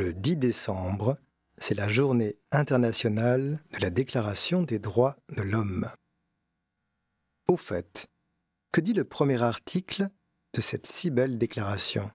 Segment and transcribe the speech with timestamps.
[0.00, 1.18] Le 10 décembre,
[1.58, 5.90] c'est la journée internationale de la Déclaration des droits de l'homme.
[7.48, 8.08] Au fait,
[8.72, 10.08] que dit le premier article
[10.54, 12.10] de cette si belle déclaration?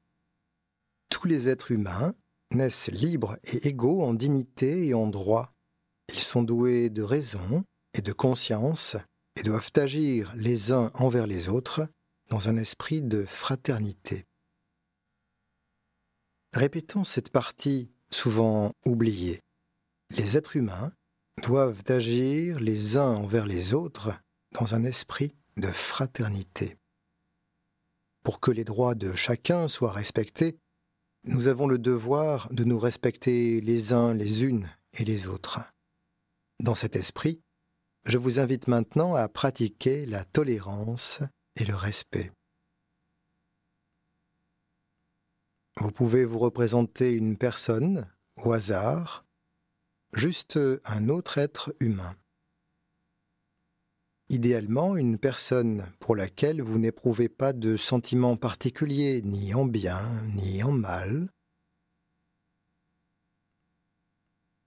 [1.11, 2.15] Tous les êtres humains
[2.51, 5.53] naissent libres et égaux en dignité et en droit.
[6.11, 8.97] Ils sont doués de raison et de conscience
[9.35, 11.87] et doivent agir les uns envers les autres
[12.29, 14.25] dans un esprit de fraternité.
[16.55, 19.41] Répétons cette partie souvent oubliée.
[20.15, 20.93] Les êtres humains
[21.43, 24.13] doivent agir les uns envers les autres
[24.53, 26.77] dans un esprit de fraternité.
[28.23, 30.57] Pour que les droits de chacun soient respectés,
[31.25, 35.59] nous avons le devoir de nous respecter les uns les unes et les autres.
[36.63, 37.41] Dans cet esprit,
[38.05, 41.19] je vous invite maintenant à pratiquer la tolérance
[41.57, 42.31] et le respect.
[45.79, 49.25] Vous pouvez vous représenter une personne, au hasard,
[50.13, 52.15] juste un autre être humain.
[54.29, 60.63] Idéalement, une personne pour laquelle vous n'éprouvez pas de sentiment particulier, ni en bien, ni
[60.63, 61.29] en mal.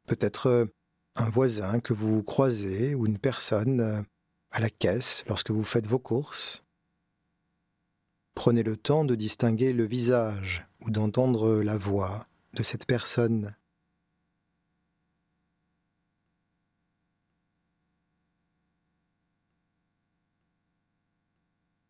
[0.06, 0.68] Peut-être
[1.16, 4.06] un voisin que vous croisez ou une personne
[4.50, 6.62] à la caisse lorsque vous faites vos courses.
[8.34, 13.54] Prenez le temps de distinguer le visage d'entendre la voix de cette personne.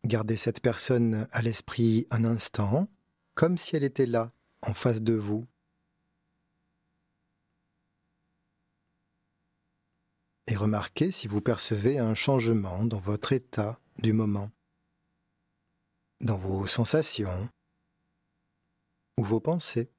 [0.05, 2.87] Gardez cette personne à l'esprit un instant,
[3.35, 5.47] comme si elle était là, en face de vous.
[10.47, 14.49] Et remarquez si vous percevez un changement dans votre état du moment
[16.21, 17.49] dans vos sensations
[19.19, 19.91] ou vos pensées.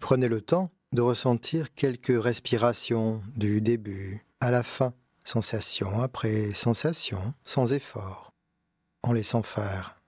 [0.00, 4.94] Prenez le temps de ressentir quelques respirations du début à la fin,
[5.24, 8.32] sensation après sensation, sans effort,
[9.02, 10.01] en laissant faire.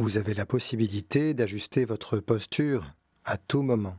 [0.00, 2.94] Vous avez la possibilité d'ajuster votre posture
[3.24, 3.98] à tout moment.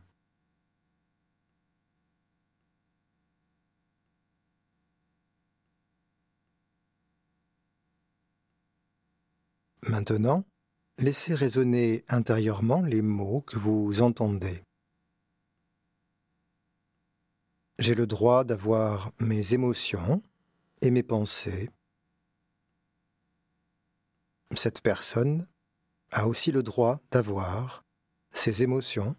[9.82, 10.46] Maintenant,
[10.96, 14.62] laissez résonner intérieurement les mots que vous entendez.
[17.78, 20.22] J'ai le droit d'avoir mes émotions
[20.80, 21.68] et mes pensées.
[24.56, 25.46] Cette personne
[26.12, 27.84] a aussi le droit d'avoir
[28.32, 29.16] ses émotions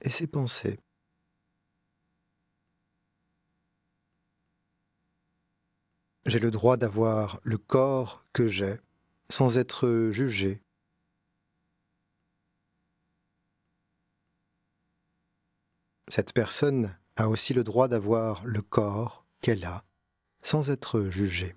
[0.00, 0.80] et ses pensées.
[6.26, 8.80] J'ai le droit d'avoir le corps que j'ai
[9.28, 10.62] sans être jugé.
[16.08, 19.84] Cette personne a aussi le droit d'avoir le corps qu'elle a
[20.42, 21.54] sans être jugée.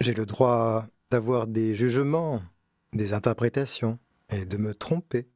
[0.00, 2.42] J'ai le droit d'avoir des jugements,
[2.94, 3.98] des interprétations
[4.30, 5.28] et de me tromper.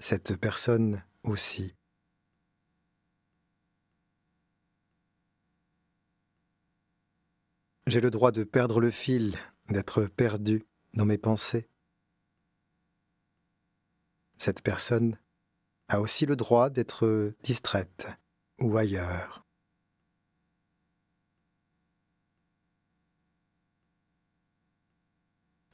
[0.00, 1.76] Cette personne aussi.
[7.86, 9.38] J'ai le droit de perdre le fil,
[9.68, 11.68] d'être perdu dans mes pensées.
[14.38, 15.20] Cette personne
[15.86, 18.08] a aussi le droit d'être distraite
[18.60, 19.47] ou ailleurs.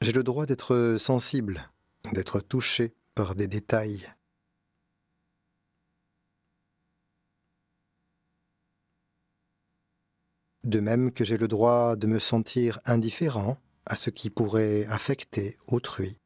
[0.05, 1.71] J'ai le droit d'être sensible,
[2.13, 4.13] d'être touché par des détails.
[10.63, 13.57] De même que j'ai le droit de me sentir indifférent
[13.87, 16.19] à ce qui pourrait affecter autrui.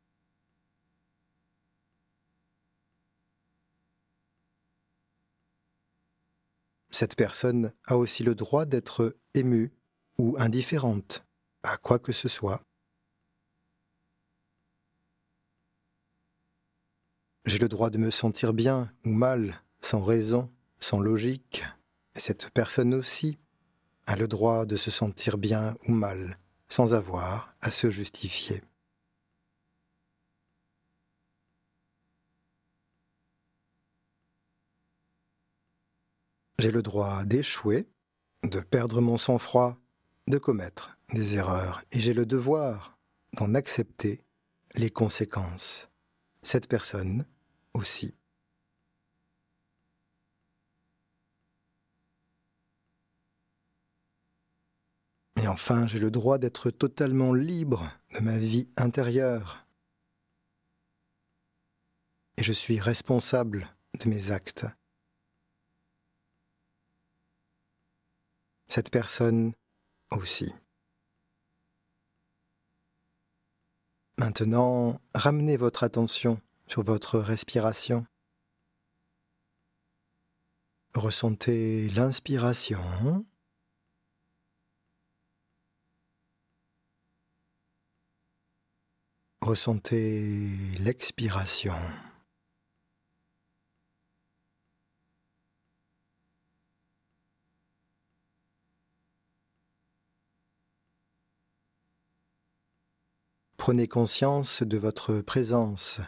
[6.90, 9.72] Cette personne a aussi le droit d'être émue
[10.18, 11.24] ou indifférente
[11.64, 12.62] à quoi que ce soit.
[17.50, 21.64] J'ai le droit de me sentir bien ou mal, sans raison, sans logique,
[22.14, 23.40] et cette personne aussi
[24.06, 26.38] a le droit de se sentir bien ou mal,
[26.68, 28.62] sans avoir à se justifier.
[36.60, 37.88] J'ai le droit d'échouer,
[38.44, 39.76] de perdre mon sang-froid,
[40.28, 43.00] de commettre des erreurs, et j'ai le devoir
[43.34, 44.22] d'en accepter
[44.76, 45.90] les conséquences.
[46.44, 47.26] Cette personne
[47.74, 48.14] aussi.
[55.42, 59.66] Et enfin, j'ai le droit d'être totalement libre de ma vie intérieure.
[62.36, 64.66] Et je suis responsable de mes actes.
[68.68, 69.54] Cette personne
[70.12, 70.54] aussi.
[74.18, 78.06] Maintenant, ramenez votre attention sur votre respiration.
[80.94, 83.26] Ressentez l'inspiration
[89.42, 90.50] Ressentez
[90.80, 91.74] l'expiration.
[103.58, 106.02] Prenez conscience de votre présence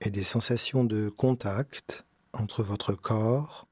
[0.00, 3.68] et des sensations de contact entre votre corps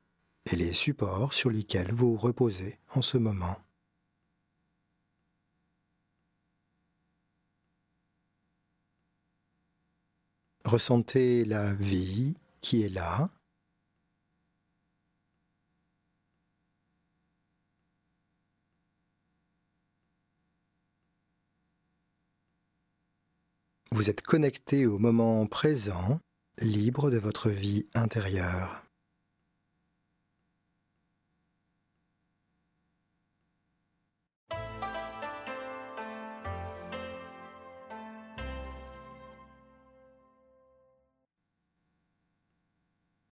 [0.50, 3.56] et les supports sur lesquels vous reposez en ce moment.
[10.64, 13.30] Ressentez la vie qui est là.
[23.90, 26.20] Vous êtes connecté au moment présent,
[26.60, 28.87] libre de votre vie intérieure.